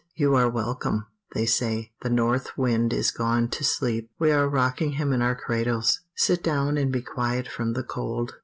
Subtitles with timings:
[0.15, 1.05] "You are welcome,"
[1.35, 5.35] they say; "the north wind is gone to sleep; we are rocking him in our
[5.35, 5.99] cradles.
[6.15, 8.33] Sit down and be quiet from the cold."